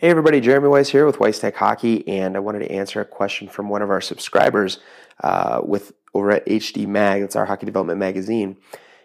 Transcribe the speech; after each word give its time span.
Hey 0.00 0.08
everybody, 0.08 0.40
Jeremy 0.40 0.68
Weiss 0.68 0.88
here 0.88 1.04
with 1.04 1.20
Weiss 1.20 1.40
Tech 1.40 1.56
Hockey, 1.56 2.08
and 2.08 2.34
I 2.34 2.40
wanted 2.40 2.60
to 2.60 2.72
answer 2.72 3.02
a 3.02 3.04
question 3.04 3.48
from 3.48 3.68
one 3.68 3.82
of 3.82 3.90
our 3.90 4.00
subscribers 4.00 4.78
uh, 5.22 5.60
with 5.62 5.92
over 6.14 6.30
at 6.30 6.46
HD 6.46 6.86
Mag. 6.86 7.20
That's 7.20 7.36
our 7.36 7.44
hockey 7.44 7.66
development 7.66 7.98
magazine. 7.98 8.56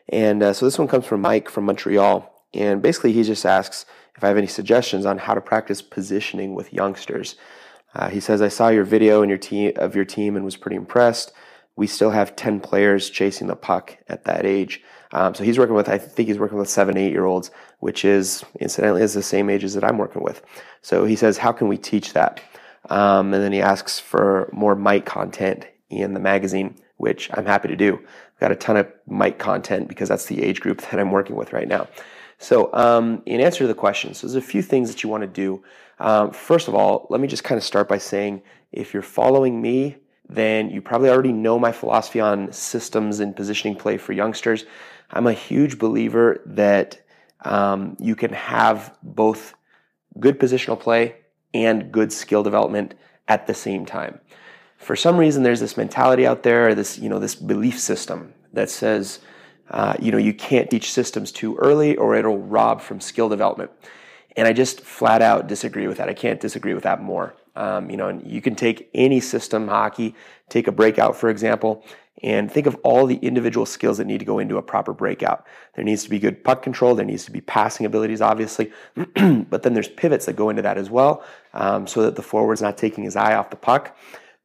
And 0.07 0.41
uh, 0.41 0.53
so 0.53 0.65
this 0.65 0.79
one 0.79 0.87
comes 0.87 1.05
from 1.05 1.19
Mike 1.19 1.49
from 1.49 1.65
Montreal, 1.65 2.33
and 2.53 2.81
basically 2.81 3.11
he 3.11 3.23
just 3.23 3.45
asks 3.45 3.85
if 4.15 4.23
I 4.23 4.29
have 4.29 4.37
any 4.37 4.47
suggestions 4.47 5.05
on 5.05 5.17
how 5.17 5.33
to 5.33 5.41
practice 5.41 5.81
positioning 5.81 6.55
with 6.55 6.71
youngsters. 6.71 7.35
Uh, 7.93 8.07
he 8.07 8.21
says 8.21 8.41
I 8.41 8.47
saw 8.47 8.69
your 8.69 8.85
video 8.85 9.21
and 9.21 9.29
your 9.29 9.37
team 9.37 9.73
of 9.75 9.97
your 9.97 10.05
team 10.05 10.37
and 10.37 10.45
was 10.45 10.55
pretty 10.55 10.77
impressed. 10.77 11.33
We 11.75 11.87
still 11.87 12.11
have 12.11 12.37
ten 12.37 12.61
players 12.61 13.09
chasing 13.09 13.47
the 13.47 13.57
puck 13.57 13.97
at 14.07 14.23
that 14.23 14.45
age. 14.45 14.81
Um, 15.11 15.33
so 15.33 15.43
he's 15.43 15.59
working 15.59 15.75
with, 15.75 15.87
I 15.87 15.97
think 15.97 16.27
he's 16.27 16.39
working 16.39 16.57
with 16.57 16.69
seven, 16.69 16.97
eight 16.97 17.11
year 17.11 17.25
olds, 17.25 17.51
which 17.79 18.05
is 18.05 18.43
incidentally 18.59 19.01
is 19.01 19.13
the 19.13 19.23
same 19.23 19.49
ages 19.49 19.73
that 19.73 19.83
I'm 19.83 19.97
working 19.97 20.23
with. 20.23 20.41
So 20.81 21.05
he 21.05 21.15
says, 21.15 21.37
how 21.37 21.51
can 21.51 21.67
we 21.67 21.77
teach 21.77 22.13
that? 22.13 22.41
Um, 22.89 23.33
and 23.33 23.43
then 23.43 23.51
he 23.51 23.61
asks 23.61 23.99
for 23.99 24.49
more 24.51 24.75
Mite 24.75 25.05
content 25.05 25.67
in 25.89 26.13
the 26.13 26.19
magazine, 26.19 26.75
which 26.97 27.29
I'm 27.33 27.45
happy 27.45 27.67
to 27.67 27.75
do. 27.75 27.95
I've 27.95 28.39
got 28.39 28.51
a 28.51 28.55
ton 28.55 28.77
of 28.77 28.87
Mite 29.07 29.39
content 29.39 29.87
because 29.87 30.09
that's 30.09 30.25
the 30.25 30.43
age 30.43 30.61
group 30.61 30.81
that 30.89 30.99
I'm 30.99 31.11
working 31.11 31.35
with 31.35 31.53
right 31.53 31.67
now. 31.67 31.87
So, 32.37 32.69
um, 32.73 33.23
in 33.25 33.39
answer 33.39 33.59
to 33.59 33.67
the 33.67 33.73
question, 33.73 34.13
so 34.13 34.27
there's 34.27 34.35
a 34.35 34.41
few 34.41 34.61
things 34.61 34.89
that 34.89 35.03
you 35.03 35.09
want 35.09 35.21
to 35.21 35.27
do. 35.27 35.63
Um, 35.99 36.31
first 36.31 36.67
of 36.67 36.75
all, 36.75 37.07
let 37.09 37.21
me 37.21 37.27
just 37.29 37.45
kind 37.45 37.57
of 37.57 37.63
start 37.63 37.87
by 37.87 37.97
saying 37.97 38.41
if 38.73 38.93
you're 38.93 39.01
following 39.01 39.61
me, 39.61 39.95
then 40.27 40.69
you 40.69 40.81
probably 40.81 41.09
already 41.09 41.31
know 41.31 41.57
my 41.57 41.71
philosophy 41.71 42.19
on 42.19 42.51
systems 42.51 43.21
and 43.21 43.35
positioning 43.35 43.75
play 43.77 43.97
for 43.97 44.11
youngsters. 44.11 44.65
I'm 45.11 45.27
a 45.27 45.33
huge 45.33 45.79
believer 45.79 46.41
that 46.45 46.99
um, 47.41 47.97
you 47.99 48.15
can 48.15 48.33
have 48.33 48.97
both 49.03 49.53
good 50.19 50.39
positional 50.39 50.79
play 50.79 51.15
and 51.53 51.91
good 51.91 52.11
skill 52.11 52.43
development 52.43 52.95
at 53.27 53.47
the 53.47 53.53
same 53.53 53.85
time. 53.85 54.19
For 54.77 54.95
some 54.95 55.17
reason, 55.17 55.43
there's 55.43 55.59
this 55.59 55.77
mentality 55.77 56.27
out 56.27 56.43
there, 56.43 56.75
this 56.75 56.97
you 56.97 57.09
know, 57.09 57.19
this 57.19 57.35
belief 57.35 57.79
system 57.79 58.33
that 58.53 58.69
says, 58.69 59.19
uh, 59.69 59.95
you 59.99 60.11
know, 60.11 60.17
you 60.17 60.33
can't 60.33 60.69
teach 60.69 60.91
systems 60.91 61.31
too 61.31 61.55
early 61.57 61.95
or 61.95 62.15
it'll 62.15 62.37
rob 62.37 62.81
from 62.81 62.99
skill 62.99 63.29
development. 63.29 63.71
And 64.37 64.47
I 64.47 64.53
just 64.53 64.81
flat 64.81 65.21
out 65.21 65.47
disagree 65.47 65.87
with 65.87 65.97
that. 65.97 66.09
I 66.09 66.13
can't 66.13 66.39
disagree 66.39 66.73
with 66.73 66.83
that 66.83 67.01
more. 67.01 67.35
Um, 67.55 67.89
you 67.89 67.95
know, 67.95 68.09
and 68.09 68.29
you 68.29 68.41
can 68.41 68.53
take 68.53 68.89
any 68.93 69.21
system 69.21 69.69
hockey, 69.69 70.13
take 70.49 70.67
a 70.67 70.73
breakout, 70.73 71.15
for 71.15 71.29
example, 71.29 71.85
and 72.23 72.49
think 72.51 72.65
of 72.65 72.75
all 72.83 73.05
the 73.05 73.17
individual 73.17 73.65
skills 73.65 73.97
that 73.97 74.07
need 74.07 74.19
to 74.19 74.25
go 74.25 74.39
into 74.39 74.57
a 74.57 74.61
proper 74.61 74.93
breakout. 74.93 75.45
There 75.75 75.83
needs 75.83 76.03
to 76.03 76.09
be 76.09 76.17
good 76.17 76.43
puck 76.43 76.61
control. 76.61 76.95
There 76.95 77.05
needs 77.05 77.25
to 77.25 77.31
be 77.31 77.41
passing 77.41 77.85
abilities, 77.85 78.21
obviously, 78.21 78.71
but 78.95 79.63
then 79.63 79.73
there's 79.73 79.89
pivots 79.89 80.25
that 80.25 80.35
go 80.35 80.49
into 80.49 80.61
that 80.61 80.77
as 80.77 80.89
well, 80.89 81.23
um, 81.53 81.87
so 81.87 82.01
that 82.03 82.15
the 82.15 82.21
forward's 82.21 82.61
not 82.61 82.77
taking 82.77 83.03
his 83.03 83.15
eye 83.15 83.35
off 83.35 83.49
the 83.49 83.57
puck, 83.57 83.97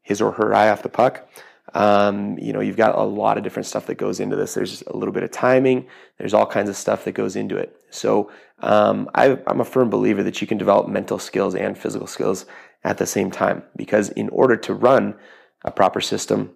his 0.02 0.20
or 0.20 0.32
her 0.32 0.54
eye 0.54 0.70
off 0.70 0.82
the 0.82 0.88
puck. 0.88 1.28
Um, 1.72 2.36
you 2.38 2.52
know, 2.52 2.60
you've 2.60 2.76
got 2.76 2.96
a 2.96 3.02
lot 3.02 3.38
of 3.38 3.44
different 3.44 3.66
stuff 3.66 3.86
that 3.86 3.94
goes 3.94 4.18
into 4.18 4.34
this. 4.34 4.54
There's 4.54 4.82
a 4.82 4.96
little 4.96 5.14
bit 5.14 5.22
of 5.22 5.30
timing. 5.30 5.86
There's 6.18 6.34
all 6.34 6.46
kinds 6.46 6.68
of 6.68 6.76
stuff 6.76 7.04
that 7.04 7.12
goes 7.12 7.36
into 7.36 7.56
it. 7.56 7.80
So 7.90 8.30
um, 8.60 9.08
I, 9.14 9.38
I'm 9.46 9.60
a 9.60 9.64
firm 9.64 9.90
believer 9.90 10.22
that 10.24 10.40
you 10.40 10.46
can 10.46 10.58
develop 10.58 10.88
mental 10.88 11.18
skills 11.18 11.54
and 11.54 11.78
physical 11.78 12.08
skills 12.08 12.46
at 12.82 12.98
the 12.98 13.06
same 13.06 13.30
time 13.30 13.62
because 13.76 14.08
in 14.10 14.28
order 14.30 14.56
to 14.56 14.74
run 14.74 15.14
a 15.64 15.70
proper 15.70 16.00
system, 16.00 16.50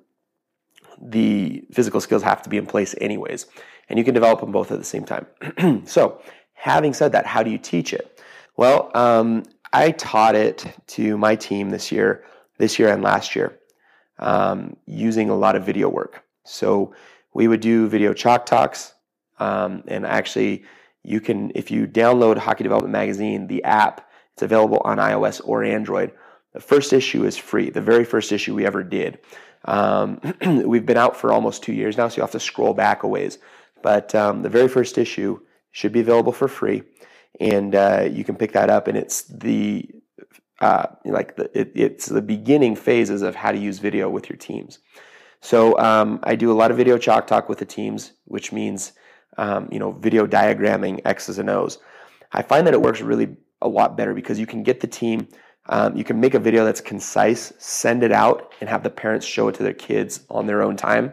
the 1.00 1.64
physical 1.72 2.00
skills 2.00 2.22
have 2.22 2.42
to 2.42 2.50
be 2.50 2.56
in 2.56 2.66
place 2.66 2.94
anyways. 3.00 3.46
And 3.88 3.98
you 3.98 4.04
can 4.04 4.14
develop 4.14 4.40
them 4.40 4.52
both 4.52 4.72
at 4.72 4.78
the 4.78 4.84
same 4.84 5.04
time. 5.04 5.26
so, 5.86 6.20
having 6.54 6.94
said 6.94 7.12
that, 7.12 7.26
how 7.26 7.42
do 7.42 7.50
you 7.50 7.58
teach 7.58 7.92
it? 7.92 8.20
Well, 8.56 8.90
um, 8.94 9.44
I 9.72 9.90
taught 9.90 10.34
it 10.34 10.66
to 10.88 11.18
my 11.18 11.36
team 11.36 11.70
this 11.70 11.92
year, 11.92 12.24
this 12.58 12.78
year 12.78 12.88
and 12.88 13.02
last 13.02 13.36
year, 13.36 13.58
um, 14.18 14.76
using 14.86 15.28
a 15.28 15.36
lot 15.36 15.56
of 15.56 15.66
video 15.66 15.88
work. 15.88 16.24
So, 16.44 16.94
we 17.34 17.48
would 17.48 17.60
do 17.60 17.88
video 17.88 18.14
chalk 18.14 18.46
talks. 18.46 18.94
Um, 19.38 19.82
and 19.88 20.06
actually, 20.06 20.64
you 21.02 21.20
can, 21.20 21.52
if 21.54 21.70
you 21.70 21.86
download 21.86 22.38
Hockey 22.38 22.62
Development 22.62 22.92
Magazine, 22.92 23.46
the 23.46 23.62
app, 23.64 24.08
it's 24.32 24.42
available 24.42 24.80
on 24.84 24.98
iOS 24.98 25.40
or 25.44 25.62
Android. 25.62 26.12
The 26.54 26.60
first 26.60 26.92
issue 26.92 27.24
is 27.24 27.36
free, 27.36 27.70
the 27.70 27.80
very 27.80 28.04
first 28.04 28.32
issue 28.32 28.54
we 28.54 28.64
ever 28.64 28.82
did. 28.82 29.18
Um, 29.64 30.20
we've 30.66 30.86
been 30.86 30.96
out 30.96 31.16
for 31.16 31.32
almost 31.32 31.62
two 31.62 31.72
years 31.72 31.96
now, 31.96 32.08
so 32.08 32.16
you 32.16 32.22
have 32.22 32.30
to 32.32 32.40
scroll 32.40 32.74
back 32.74 33.02
a 33.02 33.08
ways. 33.08 33.38
But 33.82 34.14
um, 34.14 34.42
the 34.42 34.48
very 34.48 34.68
first 34.68 34.98
issue 34.98 35.40
should 35.72 35.92
be 35.92 36.00
available 36.00 36.32
for 36.32 36.48
free, 36.48 36.82
and 37.40 37.74
uh, 37.74 38.08
you 38.10 38.24
can 38.24 38.36
pick 38.36 38.52
that 38.52 38.70
up. 38.70 38.88
And 38.88 38.96
it's 38.96 39.22
the 39.22 39.88
uh, 40.60 40.86
like 41.04 41.36
the, 41.36 41.50
it, 41.58 41.72
it's 41.74 42.06
the 42.06 42.22
beginning 42.22 42.76
phases 42.76 43.22
of 43.22 43.34
how 43.34 43.52
to 43.52 43.58
use 43.58 43.78
video 43.78 44.08
with 44.08 44.28
your 44.28 44.36
teams. 44.38 44.78
So 45.40 45.78
um, 45.78 46.20
I 46.22 46.36
do 46.36 46.50
a 46.50 46.54
lot 46.54 46.70
of 46.70 46.76
video 46.76 46.96
chalk 46.96 47.26
talk 47.26 47.48
with 47.48 47.58
the 47.58 47.66
teams, 47.66 48.12
which 48.24 48.52
means 48.52 48.92
um, 49.36 49.68
you 49.70 49.78
know 49.78 49.92
video 49.92 50.26
diagramming 50.26 51.02
X's 51.04 51.38
and 51.38 51.50
O's. 51.50 51.78
I 52.32 52.42
find 52.42 52.66
that 52.66 52.74
it 52.74 52.82
works 52.82 53.00
really 53.00 53.36
a 53.60 53.68
lot 53.68 53.96
better 53.96 54.14
because 54.14 54.38
you 54.38 54.46
can 54.46 54.62
get 54.62 54.80
the 54.80 54.86
team 54.86 55.28
um, 55.66 55.96
you 55.96 56.04
can 56.04 56.20
make 56.20 56.34
a 56.34 56.38
video 56.38 56.64
that's 56.64 56.80
concise, 56.80 57.52
send 57.58 58.02
it 58.02 58.12
out, 58.12 58.52
and 58.60 58.68
have 58.68 58.82
the 58.82 58.90
parents 58.90 59.26
show 59.26 59.48
it 59.48 59.54
to 59.56 59.62
their 59.62 59.72
kids 59.72 60.20
on 60.28 60.46
their 60.46 60.62
own 60.62 60.76
time. 60.76 61.12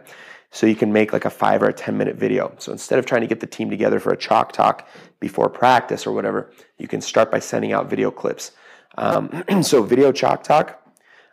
So 0.50 0.66
you 0.66 0.76
can 0.76 0.92
make 0.92 1.14
like 1.14 1.24
a 1.24 1.30
five 1.30 1.62
or 1.62 1.68
a 1.68 1.72
10 1.72 1.96
minute 1.96 2.16
video. 2.16 2.54
So 2.58 2.72
instead 2.72 2.98
of 2.98 3.06
trying 3.06 3.22
to 3.22 3.26
get 3.26 3.40
the 3.40 3.46
team 3.46 3.70
together 3.70 3.98
for 3.98 4.12
a 4.12 4.16
chalk 4.16 4.52
talk 4.52 4.86
before 5.18 5.48
practice 5.48 6.06
or 6.06 6.12
whatever, 6.12 6.50
you 6.76 6.86
can 6.86 7.00
start 7.00 7.30
by 7.30 7.38
sending 7.38 7.72
out 7.72 7.88
video 7.88 8.10
clips. 8.10 8.52
Um, 8.98 9.44
so 9.62 9.82
video 9.82 10.12
chalk 10.12 10.42
talk. 10.42 10.78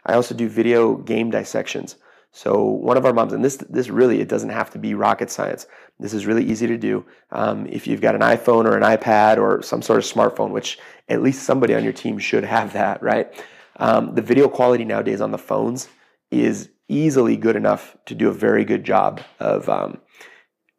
I 0.06 0.14
also 0.14 0.34
do 0.34 0.48
video 0.48 0.96
game 0.96 1.30
dissections. 1.30 1.98
So 2.32 2.64
one 2.64 2.96
of 2.96 3.06
our 3.06 3.14
moms, 3.14 3.34
and 3.34 3.44
this 3.44 3.58
this 3.58 3.90
really 3.90 4.22
it 4.22 4.30
doesn't 4.30 4.50
have 4.50 4.70
to 4.72 4.80
be 4.80 4.94
rocket 4.94 5.32
science. 5.32 5.66
This 6.00 6.14
is 6.14 6.26
really 6.26 6.46
easy 6.46 6.68
to 6.68 6.78
do. 6.78 7.06
Um, 7.32 7.66
if 7.66 7.88
you've 7.88 8.02
got 8.02 8.16
an 8.16 8.22
iPhone 8.22 8.66
or 8.66 8.78
an 8.78 8.84
iPad 8.84 9.38
or 9.38 9.62
some 9.64 9.82
sort 9.82 9.98
of 10.00 10.06
smartphone, 10.06 10.52
which 10.52 10.78
at 11.08 11.24
least 11.24 11.44
somebody 11.44 11.74
on 11.74 11.84
your 11.84 11.94
team 11.94 12.20
should 12.20 12.44
have 12.44 12.74
that, 12.74 13.02
right? 13.02 13.34
Um, 13.78 14.14
the 14.14 14.22
video 14.22 14.48
quality 14.48 14.86
nowadays 14.86 15.22
on 15.22 15.32
the 15.32 15.38
phones 15.38 15.88
is 16.32 16.70
easily 16.88 17.36
good 17.36 17.56
enough 17.56 17.98
to 18.06 18.16
do 18.16 18.30
a 18.30 18.34
very 18.34 18.64
good 18.64 18.84
job 18.84 19.22
of 19.40 19.68
um, 19.68 20.00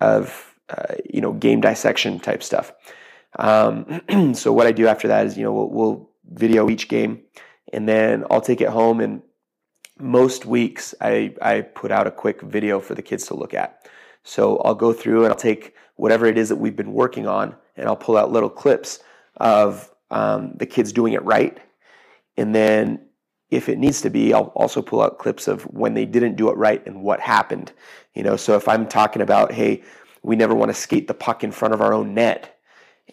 of 0.01 0.55
uh, 0.69 0.95
you 1.13 1.21
know 1.21 1.33
game 1.33 1.61
dissection 1.61 2.21
type 2.21 2.43
stuff. 2.43 2.73
Um, 3.39 4.03
so 4.35 4.53
what 4.53 4.67
I 4.67 4.73
do 4.73 4.87
after 4.87 5.09
that 5.09 5.27
is 5.27 5.37
you 5.37 5.43
know 5.43 5.53
we'll, 5.53 5.71
we'll 5.71 6.11
video 6.33 6.71
each 6.71 6.89
game, 6.89 7.23
and 7.73 7.89
then 7.89 8.25
I'll 8.31 8.41
take 8.41 8.61
it 8.61 8.69
home 8.69 9.01
and 9.01 9.23
most 10.01 10.47
weeks 10.47 10.95
I, 11.01 11.35
I 11.43 11.63
put 11.63 11.91
out 11.91 12.07
a 12.07 12.11
quick 12.11 12.43
video 12.43 12.81
for 12.81 12.95
the 12.95 13.03
kids 13.03 13.27
to 13.27 13.35
look 13.35 13.55
at. 13.55 13.89
So 14.23 14.59
I'll 14.59 14.75
go 14.75 14.93
through 14.93 15.25
and 15.25 15.33
I'll 15.33 15.39
take 15.39 15.75
whatever 15.97 16.27
it 16.27 16.39
is 16.39 16.49
that 16.49 16.57
we've 16.57 16.77
been 16.77 16.93
working 16.93 17.27
on 17.27 17.55
and 17.77 17.87
I'll 17.89 17.97
pull 17.97 18.17
out 18.17 18.31
little 18.31 18.51
clips 18.51 19.01
of 19.37 19.91
um, 20.11 20.53
the 20.57 20.67
kids 20.67 20.93
doing 20.93 21.13
it 21.13 21.23
right. 21.25 21.59
And 22.37 22.55
then 22.55 23.01
if 23.51 23.69
it 23.69 23.79
needs 23.79 24.01
to 24.03 24.11
be, 24.11 24.33
I'll 24.33 24.53
also 24.55 24.83
pull 24.83 25.03
out 25.03 25.19
clips 25.19 25.49
of 25.49 25.63
when 25.65 25.95
they 25.95 26.05
didn't 26.05 26.37
do 26.37 26.51
it 26.51 26.57
right 26.57 26.85
and 26.87 27.03
what 27.03 27.21
happened. 27.21 27.73
You 28.15 28.23
know, 28.23 28.37
so 28.37 28.57
if 28.57 28.69
I'm 28.69 28.87
talking 28.87 29.23
about, 29.23 29.53
hey, 29.53 29.83
we 30.23 30.37
never 30.37 30.55
want 30.55 30.71
to 30.71 30.75
skate 30.75 31.09
the 31.09 31.15
puck 31.15 31.43
in 31.43 31.53
front 31.53 31.75
of 31.75 31.81
our 31.81 31.93
own 31.93 32.15
net, 32.15 32.59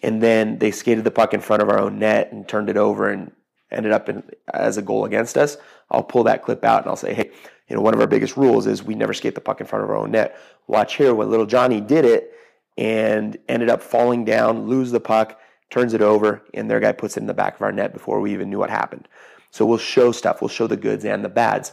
and 0.02 0.22
then 0.22 0.58
they 0.58 0.70
skated 0.70 1.04
the 1.04 1.10
puck 1.10 1.34
in 1.34 1.40
front 1.40 1.62
of 1.62 1.68
our 1.68 1.78
own 1.78 1.98
net 1.98 2.30
and 2.32 2.46
turned 2.46 2.68
it 2.68 2.76
over 2.76 3.10
and 3.10 3.32
ended 3.70 3.92
up 3.92 4.08
in, 4.08 4.22
as 4.52 4.76
a 4.76 4.82
goal 4.82 5.04
against 5.04 5.36
us, 5.36 5.56
I'll 5.90 6.02
pull 6.02 6.24
that 6.24 6.42
clip 6.42 6.64
out 6.64 6.82
and 6.82 6.90
I'll 6.90 6.96
say, 6.96 7.14
hey, 7.14 7.30
you 7.68 7.76
know, 7.76 7.82
one 7.82 7.94
of 7.94 8.00
our 8.00 8.06
biggest 8.06 8.36
rules 8.36 8.66
is 8.66 8.82
we 8.82 8.94
never 8.94 9.12
skate 9.12 9.34
the 9.34 9.40
puck 9.40 9.60
in 9.60 9.66
front 9.66 9.84
of 9.84 9.90
our 9.90 9.96
own 9.96 10.10
net. 10.10 10.38
Watch 10.66 10.96
here 10.96 11.14
when 11.14 11.30
little 11.30 11.46
Johnny 11.46 11.80
did 11.80 12.04
it 12.04 12.32
and 12.76 13.36
ended 13.48 13.68
up 13.68 13.82
falling 13.82 14.24
down, 14.24 14.66
lose 14.66 14.90
the 14.90 15.00
puck, 15.00 15.38
turns 15.70 15.92
it 15.92 16.00
over, 16.00 16.42
and 16.54 16.70
their 16.70 16.80
guy 16.80 16.92
puts 16.92 17.16
it 17.16 17.20
in 17.20 17.26
the 17.26 17.34
back 17.34 17.56
of 17.56 17.62
our 17.62 17.72
net 17.72 17.92
before 17.92 18.20
we 18.20 18.32
even 18.32 18.48
knew 18.48 18.58
what 18.58 18.70
happened. 18.70 19.06
So 19.50 19.66
we'll 19.66 19.78
show 19.78 20.12
stuff. 20.12 20.40
We'll 20.40 20.48
show 20.48 20.66
the 20.66 20.76
goods 20.76 21.04
and 21.04 21.24
the 21.24 21.28
bads. 21.28 21.72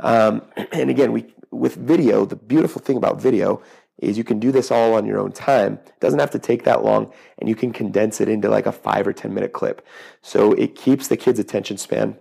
Um, 0.00 0.42
and 0.72 0.90
again, 0.90 1.12
we 1.12 1.34
with 1.50 1.76
video, 1.76 2.24
the 2.24 2.36
beautiful 2.36 2.82
thing 2.82 2.96
about 2.96 3.20
video 3.20 3.62
is 3.98 4.18
you 4.18 4.24
can 4.24 4.38
do 4.38 4.52
this 4.52 4.70
all 4.70 4.94
on 4.94 5.06
your 5.06 5.18
own 5.18 5.32
time. 5.32 5.74
It 5.86 6.00
doesn't 6.00 6.18
have 6.18 6.30
to 6.32 6.38
take 6.38 6.64
that 6.64 6.84
long, 6.84 7.12
and 7.38 7.48
you 7.48 7.54
can 7.54 7.72
condense 7.72 8.20
it 8.20 8.28
into 8.28 8.48
like 8.48 8.66
a 8.66 8.72
five 8.72 9.06
or 9.06 9.12
10 9.12 9.32
minute 9.32 9.52
clip. 9.52 9.86
So 10.22 10.52
it 10.52 10.74
keeps 10.74 11.08
the 11.08 11.16
kids' 11.16 11.38
attention 11.38 11.78
span. 11.78 12.18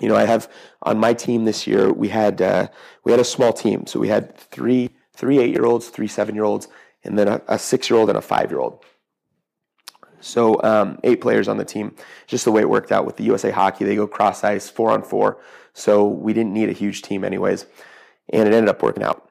You 0.00 0.08
know, 0.08 0.16
I 0.16 0.24
have 0.24 0.50
on 0.82 0.98
my 0.98 1.14
team 1.14 1.44
this 1.44 1.66
year, 1.66 1.92
we 1.92 2.08
had, 2.08 2.40
uh, 2.42 2.68
we 3.04 3.12
had 3.12 3.20
a 3.20 3.24
small 3.24 3.52
team. 3.52 3.86
So 3.86 4.00
we 4.00 4.08
had 4.08 4.36
three, 4.36 4.90
three 5.12 5.38
eight 5.38 5.50
year 5.50 5.64
olds, 5.64 5.88
three 5.88 6.08
seven 6.08 6.34
year 6.34 6.44
olds, 6.44 6.68
and 7.02 7.18
then 7.18 7.28
a, 7.28 7.42
a 7.48 7.58
six 7.58 7.90
year 7.90 7.98
old 7.98 8.08
and 8.08 8.18
a 8.18 8.22
five 8.22 8.50
year 8.50 8.60
old. 8.60 8.84
So 10.20 10.60
um, 10.62 10.98
eight 11.04 11.20
players 11.20 11.48
on 11.48 11.58
the 11.58 11.64
team. 11.64 11.94
Just 12.26 12.44
the 12.44 12.52
way 12.52 12.62
it 12.62 12.70
worked 12.70 12.90
out 12.90 13.04
with 13.04 13.16
the 13.16 13.24
USA 13.24 13.50
Hockey, 13.50 13.84
they 13.84 13.94
go 13.94 14.06
cross 14.06 14.42
ice 14.42 14.70
four 14.70 14.90
on 14.90 15.02
four. 15.02 15.38
So 15.74 16.06
we 16.06 16.32
didn't 16.32 16.54
need 16.54 16.70
a 16.70 16.72
huge 16.72 17.02
team 17.02 17.24
anyways, 17.24 17.66
and 18.30 18.48
it 18.48 18.54
ended 18.54 18.68
up 18.68 18.82
working 18.82 19.02
out. 19.02 19.28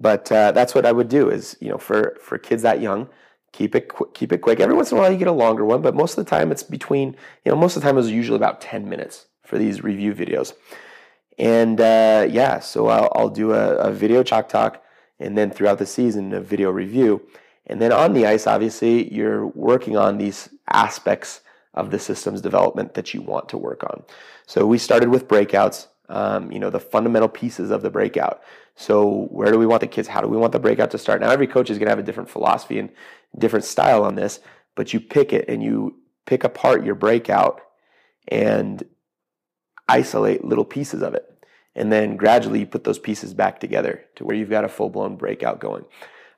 But 0.00 0.30
uh, 0.30 0.52
that's 0.52 0.74
what 0.74 0.86
I 0.86 0.92
would 0.92 1.08
do 1.08 1.30
is, 1.30 1.56
you 1.60 1.68
know, 1.68 1.78
for, 1.78 2.16
for 2.20 2.36
kids 2.38 2.62
that 2.62 2.80
young, 2.80 3.08
keep 3.54 3.74
it 3.74 3.88
qu- 3.88 4.10
keep 4.12 4.32
it 4.32 4.38
quick. 4.38 4.60
Every 4.60 4.74
once 4.74 4.90
in 4.90 4.98
a 4.98 5.00
while 5.00 5.12
you 5.12 5.18
get 5.18 5.28
a 5.28 5.32
longer 5.32 5.64
one, 5.64 5.80
but 5.80 5.94
most 5.94 6.18
of 6.18 6.24
the 6.24 6.28
time 6.28 6.50
it's 6.50 6.62
between 6.62 7.16
you 7.44 7.52
know 7.52 7.56
most 7.56 7.76
of 7.76 7.82
the 7.82 7.88
time 7.88 7.96
it's 7.96 8.08
usually 8.08 8.36
about 8.36 8.60
ten 8.60 8.88
minutes 8.88 9.26
for 9.44 9.58
these 9.58 9.84
review 9.84 10.12
videos. 10.12 10.52
And 11.38 11.80
uh, 11.80 12.26
yeah, 12.28 12.60
so 12.60 12.88
I'll, 12.88 13.10
I'll 13.14 13.28
do 13.28 13.52
a, 13.52 13.76
a, 13.76 13.92
video 13.92 14.22
chalk 14.22 14.48
talk, 14.48 14.82
and 15.18 15.36
then 15.36 15.50
throughout 15.50 15.78
the 15.78 15.86
season 15.86 16.32
a 16.32 16.40
video 16.40 16.70
review. 16.70 17.22
And 17.66 17.80
then 17.80 17.92
on 17.92 18.12
the 18.12 18.26
ice, 18.26 18.46
obviously, 18.46 19.12
you're 19.12 19.46
working 19.46 19.96
on 19.96 20.18
these 20.18 20.48
aspects 20.72 21.40
of 21.72 21.90
the 21.90 21.98
system's 21.98 22.40
development 22.40 22.94
that 22.94 23.14
you 23.14 23.22
want 23.22 23.48
to 23.48 23.58
work 23.58 23.82
on. 23.84 24.04
So 24.46 24.66
we 24.66 24.78
started 24.78 25.08
with 25.08 25.26
breakouts, 25.26 25.88
um, 26.08 26.52
you 26.52 26.58
know, 26.58 26.70
the 26.70 26.80
fundamental 26.80 27.28
pieces 27.28 27.70
of 27.70 27.82
the 27.82 27.90
breakout. 27.90 28.42
So 28.76 29.26
where 29.30 29.50
do 29.50 29.58
we 29.58 29.66
want 29.66 29.80
the 29.80 29.86
kids? 29.86 30.08
How 30.08 30.20
do 30.20 30.28
we 30.28 30.36
want 30.36 30.52
the 30.52 30.58
breakout 30.58 30.90
to 30.92 30.98
start? 30.98 31.20
Now 31.20 31.30
every 31.30 31.46
coach 31.46 31.70
is 31.70 31.78
going 31.78 31.86
to 31.86 31.92
have 31.92 31.98
a 31.98 32.02
different 32.02 32.30
philosophy 32.30 32.78
and 32.78 32.90
different 33.38 33.64
style 33.64 34.04
on 34.04 34.14
this, 34.14 34.40
but 34.74 34.92
you 34.92 35.00
pick 35.00 35.32
it 35.32 35.48
and 35.48 35.62
you 35.62 35.96
pick 36.26 36.44
apart 36.44 36.84
your 36.84 36.94
breakout 36.94 37.60
and 38.28 38.82
isolate 39.88 40.44
little 40.44 40.64
pieces 40.64 41.02
of 41.02 41.14
it. 41.14 41.30
And 41.74 41.92
then 41.92 42.16
gradually 42.16 42.60
you 42.60 42.66
put 42.66 42.84
those 42.84 42.98
pieces 42.98 43.34
back 43.34 43.60
together 43.60 44.04
to 44.16 44.24
where 44.24 44.36
you've 44.36 44.50
got 44.50 44.64
a 44.64 44.68
full 44.68 44.90
blown 44.90 45.16
breakout 45.16 45.60
going. 45.60 45.84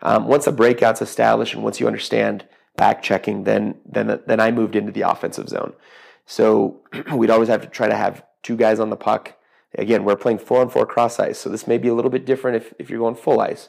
Um, 0.02 0.26
once 0.26 0.44
the 0.44 0.52
breakout's 0.52 1.02
established 1.02 1.54
and 1.54 1.62
once 1.62 1.80
you 1.80 1.86
understand 1.86 2.46
back 2.76 3.02
checking, 3.02 3.44
then 3.44 3.76
then 3.86 4.20
then 4.26 4.40
I 4.40 4.50
moved 4.50 4.76
into 4.76 4.92
the 4.92 5.02
offensive 5.02 5.48
zone. 5.48 5.74
So 6.26 6.82
we'd 7.12 7.30
always 7.30 7.48
have 7.48 7.62
to 7.62 7.68
try 7.68 7.88
to 7.88 7.96
have 7.96 8.24
two 8.42 8.56
guys 8.56 8.80
on 8.80 8.90
the 8.90 8.96
puck. 8.96 9.34
Again, 9.74 10.04
we're 10.04 10.16
playing 10.16 10.38
four 10.38 10.60
on 10.60 10.70
four 10.70 10.86
cross 10.86 11.18
ice, 11.20 11.38
so 11.38 11.50
this 11.50 11.66
may 11.66 11.78
be 11.78 11.88
a 11.88 11.94
little 11.94 12.10
bit 12.10 12.24
different 12.24 12.56
if, 12.56 12.72
if 12.78 12.88
you're 12.88 13.00
going 13.00 13.14
full 13.14 13.40
ice. 13.40 13.68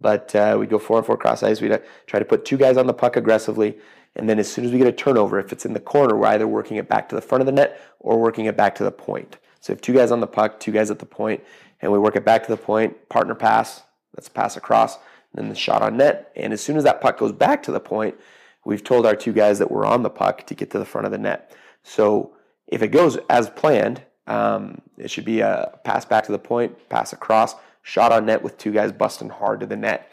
But 0.00 0.34
uh, 0.34 0.56
we 0.58 0.66
go 0.66 0.78
four 0.78 0.98
on 0.98 1.04
four 1.04 1.16
cross 1.16 1.42
ice. 1.42 1.60
We'd 1.60 1.72
uh, 1.72 1.78
try 2.06 2.20
to 2.20 2.24
put 2.24 2.44
two 2.44 2.56
guys 2.56 2.76
on 2.76 2.86
the 2.86 2.94
puck 2.94 3.16
aggressively, 3.16 3.78
and 4.14 4.28
then 4.28 4.38
as 4.38 4.50
soon 4.50 4.64
as 4.64 4.72
we 4.72 4.78
get 4.78 4.86
a 4.86 4.92
turnover, 4.92 5.38
if 5.40 5.52
it's 5.52 5.66
in 5.66 5.72
the 5.72 5.80
corner, 5.80 6.16
we're 6.16 6.28
either 6.28 6.46
working 6.46 6.76
it 6.76 6.88
back 6.88 7.08
to 7.08 7.14
the 7.14 7.20
front 7.22 7.40
of 7.40 7.46
the 7.46 7.52
net 7.52 7.80
or 7.98 8.20
working 8.20 8.44
it 8.44 8.56
back 8.56 8.74
to 8.76 8.84
the 8.84 8.92
point. 8.92 9.38
So 9.60 9.72
if 9.72 9.80
two 9.80 9.94
guys 9.94 10.12
on 10.12 10.20
the 10.20 10.26
puck, 10.26 10.60
two 10.60 10.72
guys 10.72 10.90
at 10.90 11.00
the 11.00 11.06
point, 11.06 11.42
and 11.80 11.90
we 11.90 11.98
work 11.98 12.16
it 12.16 12.24
back 12.24 12.44
to 12.44 12.50
the 12.50 12.56
point, 12.56 13.08
partner 13.08 13.34
pass, 13.34 13.82
that's 14.14 14.28
a 14.28 14.32
pass 14.32 14.56
across, 14.56 14.96
and 14.96 15.02
then 15.34 15.48
the 15.48 15.54
shot 15.54 15.82
on 15.82 15.96
net. 15.96 16.32
And 16.36 16.52
as 16.52 16.60
soon 16.60 16.76
as 16.76 16.84
that 16.84 17.00
puck 17.00 17.18
goes 17.18 17.32
back 17.32 17.62
to 17.64 17.72
the 17.72 17.80
point, 17.80 18.16
we've 18.64 18.84
told 18.84 19.06
our 19.06 19.16
two 19.16 19.32
guys 19.32 19.58
that 19.58 19.70
we're 19.70 19.84
on 19.84 20.02
the 20.02 20.10
puck 20.10 20.46
to 20.46 20.54
get 20.54 20.70
to 20.70 20.78
the 20.78 20.84
front 20.84 21.06
of 21.06 21.12
the 21.12 21.18
net. 21.18 21.54
So 21.82 22.34
if 22.66 22.82
it 22.82 22.88
goes 22.88 23.18
as 23.28 23.50
planned, 23.50 24.02
um, 24.28 24.80
it 24.98 25.10
should 25.10 25.24
be 25.24 25.40
a 25.40 25.78
pass 25.84 26.04
back 26.04 26.24
to 26.24 26.32
the 26.32 26.38
point, 26.38 26.88
pass 26.88 27.12
across, 27.12 27.54
shot 27.82 28.12
on 28.12 28.26
net 28.26 28.42
with 28.42 28.58
two 28.58 28.72
guys 28.72 28.92
busting 28.92 29.30
hard 29.30 29.60
to 29.60 29.66
the 29.66 29.76
net. 29.76 30.12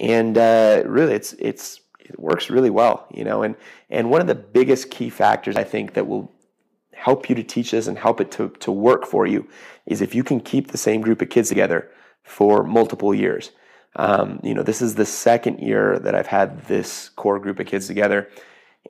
And 0.00 0.36
uh, 0.36 0.82
really, 0.86 1.12
it's 1.12 1.34
it's 1.34 1.80
it 2.00 2.18
works 2.18 2.50
really 2.50 2.70
well, 2.70 3.06
you 3.12 3.22
know. 3.22 3.42
And 3.42 3.54
and 3.90 4.10
one 4.10 4.22
of 4.22 4.26
the 4.26 4.34
biggest 4.34 4.90
key 4.90 5.10
factors 5.10 5.56
I 5.56 5.64
think 5.64 5.92
that 5.92 6.06
will 6.06 6.32
help 6.92 7.28
you 7.28 7.34
to 7.34 7.42
teach 7.42 7.70
this 7.70 7.86
and 7.86 7.98
help 7.98 8.20
it 8.20 8.30
to, 8.30 8.50
to 8.60 8.70
work 8.70 9.06
for 9.06 9.26
you 9.26 9.48
is 9.86 10.02
if 10.02 10.14
you 10.14 10.22
can 10.22 10.38
keep 10.38 10.70
the 10.70 10.78
same 10.78 11.00
group 11.00 11.22
of 11.22 11.30
kids 11.30 11.48
together 11.48 11.90
for 12.22 12.62
multiple 12.62 13.14
years. 13.14 13.52
Um, 13.96 14.38
you 14.42 14.54
know, 14.54 14.62
this 14.62 14.82
is 14.82 14.94
the 14.94 15.06
second 15.06 15.60
year 15.60 15.98
that 15.98 16.14
I've 16.14 16.26
had 16.26 16.66
this 16.66 17.08
core 17.08 17.38
group 17.38 17.58
of 17.58 17.66
kids 17.66 17.86
together. 17.86 18.28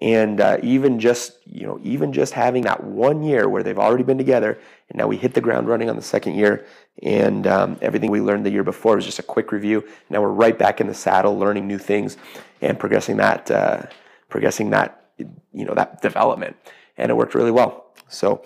And 0.01 0.41
uh, 0.41 0.59
even 0.63 0.99
just, 0.99 1.39
you 1.45 1.67
know, 1.67 1.79
even 1.83 2.13
just 2.13 2.33
having 2.33 2.63
that 2.63 2.83
one 2.83 3.23
year 3.23 3.49
where 3.49 3.63
they've 3.63 3.79
already 3.79 4.05
been 4.05 4.17
together, 4.17 4.59
and 4.89 4.99
now 4.99 5.07
we 5.07 5.19
hit 5.19 5.35
the 5.35 5.43
ground 5.43 5.69
running 5.69 5.91
on 5.91 5.97
the 5.97 6.03
second 6.03 6.37
year, 6.37 6.65
and 7.03 7.47
um, 7.47 7.79
everything 7.83 8.11
we 8.11 8.21
learned 8.21 8.47
the 8.47 8.51
year 8.51 8.65
before 8.65 8.97
was 8.97 9.05
just 9.05 9.19
a 9.19 9.23
quick 9.23 9.53
review. 9.53 9.87
Now 10.09 10.23
we're 10.23 10.29
right 10.29 10.59
back 10.59 10.81
in 10.81 10.87
the 10.87 10.95
saddle, 10.95 11.39
learning 11.39 11.67
new 11.67 11.77
things, 11.77 12.17
and 12.63 12.79
progressing 12.79 13.19
that, 13.19 13.51
uh, 13.51 13.83
progressing 14.29 14.71
that, 14.71 15.11
you 15.19 15.65
know, 15.67 15.75
that 15.75 16.01
development. 16.01 16.57
And 16.97 17.11
it 17.11 17.15
worked 17.15 17.35
really 17.35 17.51
well. 17.51 17.93
So 18.09 18.43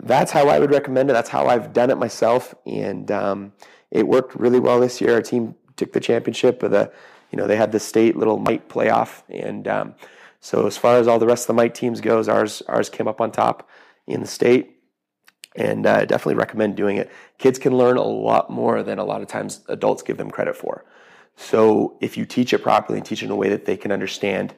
that's 0.00 0.32
how 0.32 0.48
I 0.48 0.58
would 0.58 0.70
recommend 0.70 1.10
it. 1.10 1.12
That's 1.12 1.28
how 1.28 1.46
I've 1.46 1.72
done 1.72 1.90
it 1.90 1.98
myself, 1.98 2.54
and 2.66 3.10
um, 3.12 3.52
it 3.90 4.08
worked 4.08 4.34
really 4.34 4.58
well 4.58 4.80
this 4.80 5.00
year. 5.00 5.14
Our 5.14 5.22
team 5.22 5.54
took 5.76 5.92
the 5.92 6.00
championship. 6.00 6.62
Of 6.62 6.72
the, 6.72 6.90
you 7.30 7.36
know, 7.36 7.46
they 7.46 7.56
had 7.56 7.72
the 7.72 7.80
state 7.80 8.16
little 8.16 8.38
mite 8.38 8.68
playoff, 8.68 9.22
and 9.28 9.68
um, 9.68 9.94
so 10.40 10.66
as 10.66 10.76
far 10.76 10.96
as 10.98 11.08
all 11.08 11.18
the 11.18 11.26
rest 11.26 11.44
of 11.44 11.46
the 11.48 11.54
mite 11.54 11.74
teams 11.74 12.00
goes, 12.00 12.28
ours 12.28 12.62
ours 12.68 12.88
came 12.88 13.08
up 13.08 13.20
on 13.20 13.30
top 13.30 13.68
in 14.06 14.20
the 14.20 14.26
state. 14.26 14.74
And 15.56 15.86
uh, 15.86 16.04
definitely 16.04 16.36
recommend 16.36 16.76
doing 16.76 16.98
it. 16.98 17.10
Kids 17.38 17.58
can 17.58 17.76
learn 17.76 17.96
a 17.96 18.02
lot 18.02 18.48
more 18.48 18.84
than 18.84 19.00
a 19.00 19.04
lot 19.04 19.22
of 19.22 19.28
times 19.28 19.64
adults 19.68 20.02
give 20.02 20.16
them 20.16 20.30
credit 20.30 20.54
for. 20.54 20.84
So 21.36 21.96
if 22.00 22.16
you 22.16 22.26
teach 22.26 22.52
it 22.52 22.62
properly 22.62 22.98
and 22.98 23.06
teach 23.06 23.22
it 23.22 23.26
in 23.26 23.32
a 23.32 23.36
way 23.36 23.48
that 23.48 23.64
they 23.64 23.76
can 23.76 23.90
understand, 23.90 24.54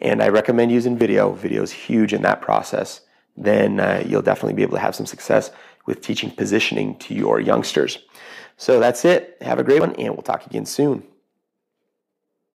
and 0.00 0.20
I 0.20 0.30
recommend 0.30 0.72
using 0.72 0.98
video. 0.98 1.32
Video 1.32 1.62
is 1.62 1.70
huge 1.70 2.12
in 2.12 2.22
that 2.22 2.40
process 2.40 3.02
then 3.36 3.80
uh, 3.80 4.02
you'll 4.06 4.22
definitely 4.22 4.54
be 4.54 4.62
able 4.62 4.74
to 4.74 4.80
have 4.80 4.94
some 4.94 5.06
success 5.06 5.50
with 5.86 6.00
teaching 6.00 6.30
positioning 6.30 6.96
to 6.98 7.14
your 7.14 7.40
youngsters. 7.40 7.98
So 8.56 8.78
that's 8.80 9.04
it. 9.04 9.36
Have 9.40 9.58
a 9.58 9.64
great 9.64 9.80
one, 9.80 9.94
and 9.96 10.14
we'll 10.14 10.22
talk 10.22 10.46
again 10.46 10.66
soon. 10.66 11.02